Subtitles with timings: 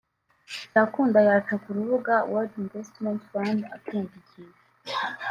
[0.69, 4.63] byakunda yaca ku rubuga World Investment Fund akiyandikisha